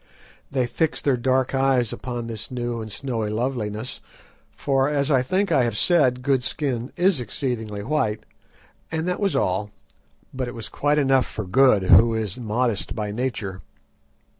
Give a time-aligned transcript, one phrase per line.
[0.49, 4.01] They fixed their dark eyes upon this new and snowy loveliness,
[4.55, 8.25] for, as I think I have said, Good's skin is exceedingly white,
[8.91, 9.69] and that was all.
[10.33, 13.61] But it was quite enough for Good, who is modest by nature.